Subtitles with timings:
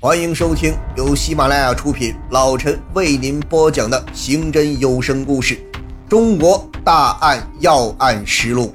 [0.00, 5.56] 欢迎收听由喜马拉雅出品，老陈为您播讲的刑侦有声故事
[6.08, 8.72] 《中国大案要案实录》。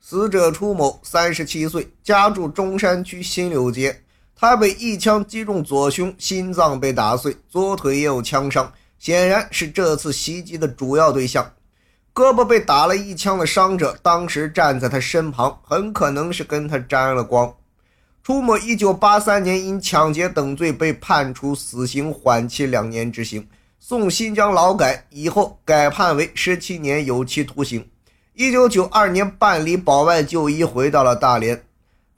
[0.00, 4.02] 死者初某，三十七岁，家住中山区新柳街。
[4.34, 11.48] 他被一枪击中左胸，心脏被打碎，左腿也有枪伤，显然是这次袭击的主要对象。
[12.12, 17.54] 胳膊被打了一枪的伤者，当时站在他身旁，很可能是跟他沾了光。
[18.22, 27.88] 初某一九八三年因抢劫等罪被判处死刑缓期两年执行，送新疆劳改以后改判为十七年有期徒刑。
[28.34, 31.62] 一九九二年办理保外就医，回到了大连。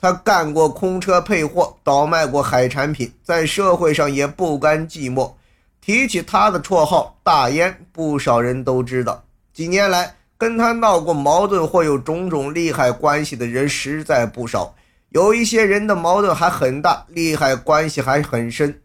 [0.01, 5.33] 他干过空车配货，倒卖过海产品，在社会上也不甘寂寞。
[5.81, 9.23] 提起他的绰号“大烟”，不少人都知道。
[9.53, 14.75] 几年来，跟他闹过矛盾或有种种利害关系的人实在不少。
[15.13, 18.81] 有一些人的矛盾还很大，利害关系还很深。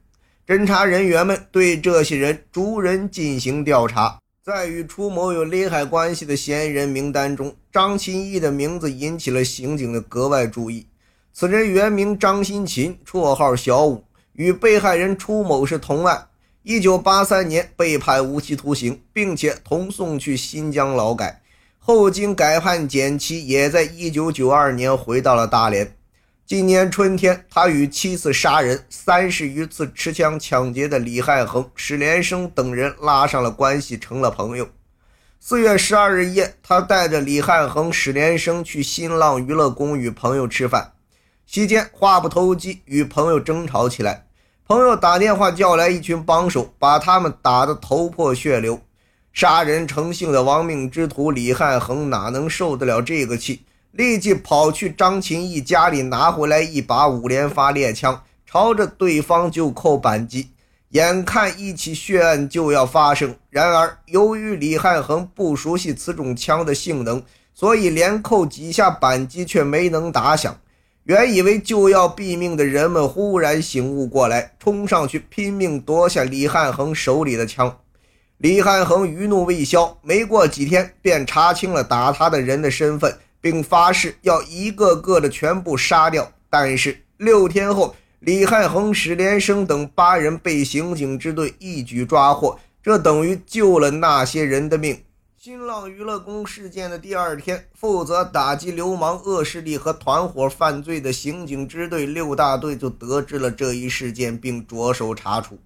[0.45, 10.85] 侦查人员们对这些人逐人进行调查，在与楚某有利害关系的嫌疑人名单中，张琴义的名字引起了刑警的格外注意。
[11.31, 14.03] 此人原名张新琴，绰号小五，
[14.33, 16.27] 与被害人楚某是同案。
[16.63, 21.41] 一九八三年被判无期徒刑，并且同送去新疆劳改，
[21.79, 25.93] 后经改判减期，也在一九九二年回到了大连。
[26.47, 34.69] 今年春天，他与七次杀人、三十余次持枪抢劫的李汉恒、史连生等人拉上了关系，成了朋友。
[35.41, 40.93] 四月十二日夜，他带着李汉恒、史连生去新浪娱乐宫与朋友吃饭，
[41.45, 44.27] 席间话不投机，与朋友争吵起来。
[44.65, 48.79] 朋友打电话叫来一群帮手，把他们打得头破血流。
[49.33, 53.65] 杀人成性的亡命之徒李汉恒哪能受得了这个气？
[53.97, 60.51] 立即跑去张琴义家里拿回来一把五连发猎枪，朝着对方就扣扳机。
[60.89, 67.23] 眼看一起血案就要发生，然而由于李汉恒不熟悉此种枪的性能，
[67.55, 70.55] 所以连扣几下扳机却没能打响。
[71.05, 77.79] 原以为就要毙命的人们忽然醒悟过来，冲上去拼命夺下李汉恒手里的枪。
[78.37, 83.17] 李汉恒余怒未消，没过几天便查清了打他的人的身份。
[83.49, 86.29] 并发誓要一个个的全部杀掉。
[86.49, 95.01] 但是六天后，李汉恒、史连生等八人被刑警支队一举抓获，这等于救了那些人的命。
[95.37, 105.57] 新浪娱乐宫事件的第二天，负责打击流氓恶势力和团伙犯罪的刑警支队六大队就得知了这一事件，并着手查处。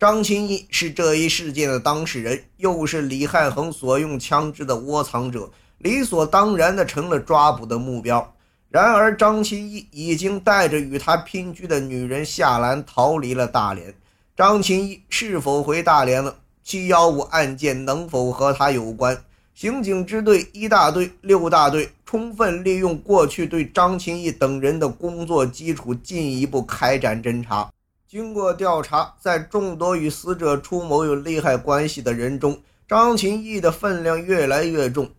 [0.00, 5.50] 张清义是这一事件的当事人，又是李汉恒所用枪支的窝藏者。
[5.80, 8.34] 理所当然地成了抓捕的目标。
[8.68, 13.92] 然而，张清义已经带着与他姘居的女人夏兰逃离了大连。
[14.36, 16.36] 张清义是否回大连了？
[16.62, 19.18] 七幺五案件能否和他有关？
[19.54, 27.70] 刑警支队一大队、六大队充分利用过去对张清义等人的工作基础，进一步开展侦查。
[28.06, 35.10] 经过调查，在众多与死者楚某有利害关系的人中，张清义的分量越来越重。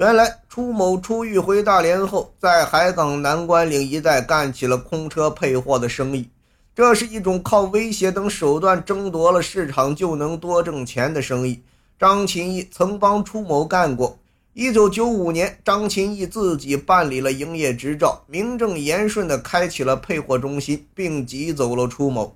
[0.00, 6.26] 原来，楚某出狱回大连后，在海港南关岭一带干起了空车配货的生意。
[6.74, 11.62] 这是一种靠威胁等手段争夺了市场就能多挣钱的生意。
[11.98, 14.18] 张琴义曾帮楚某干过。
[14.54, 22.34] 一九九五年，张琴义自己办理了营业执照，名正言顺地开启了配货中心，并挤走了楚某。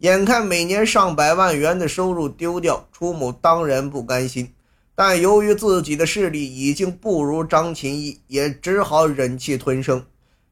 [0.00, 4.52] 眼看每年上百万元的收入丢掉，楚某当然不甘心。
[4.98, 10.02] 但由于自己的势力已经不如张琴义，也只好忍气吞声。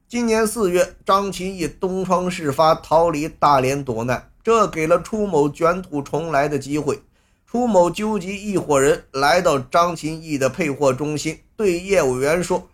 [0.07, 7.01] 今年四月，张琴义东窗事发，逃离大连躲难，这给了楚某卷土重来的机会。
[7.47, 12.69] 楚某纠集一伙人来到张琴义的配货中心，对业务员说：“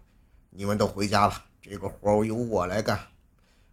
[0.51, 2.99] 你们都回家了，这个活由我来干。”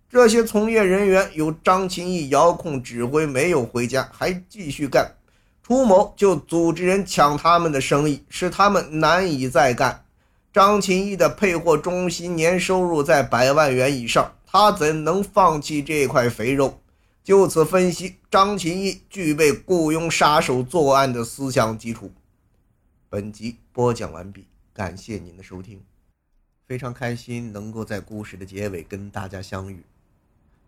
[0.07, 5.15] 这些从业人员由张琴义遥控指挥，没有回家，还继续干。
[5.67, 10.05] 楚某就组织人抢他们的生意，使他们难以再干。
[10.53, 16.79] 张琴义的配货中心年收入在百万元以上，他怎能放弃这块肥肉？
[17.21, 22.13] 就此分析，张琴义具备雇佣杀手作案的思想基础。
[23.09, 25.81] 本集播讲完毕，感谢您的收听，
[26.65, 29.83] 非常开心能够在故事的结尾跟大家相遇。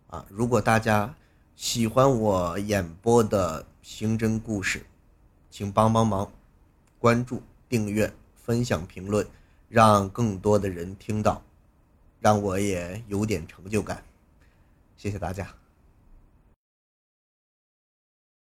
[0.08, 1.16] 啊，如果大家
[1.56, 4.86] 喜欢我演播的刑侦故事，
[5.50, 6.32] 请帮帮忙，
[7.00, 9.26] 关注、订阅、分享、评论，
[9.68, 11.44] 让更多的人听到，
[12.20, 14.04] 让我也有点成就感。
[14.98, 15.59] 谢谢大家。